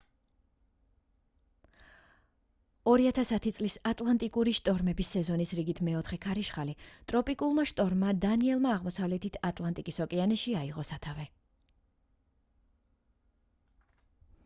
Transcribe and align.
2010 2.91 3.47
წლის 3.57 3.73
ატლანტიკური 3.89 4.53
შტორმების 4.59 5.11
სეზონის 5.15 5.51
რიგით 5.59 5.81
მეოთხე 5.89 6.17
ქარიშხალი 6.23 6.73
ტროპიკულმა 7.11 7.65
შტორმმა 7.73 8.13
დანიელმა 8.25 8.71
აღმოსავლეთ 8.77 9.29
ატლანტიკის 9.51 10.01
ოკეანეში 10.07 10.55
აიღო 10.63 10.87
სათავე 10.93 11.27